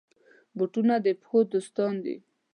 بوټونه 0.57 0.95
د 1.05 1.07
پښو 1.19 1.39
دوستان 1.53 1.93
دي. 2.05 2.15